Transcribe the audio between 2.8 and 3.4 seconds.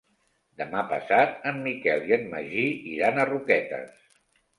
iran a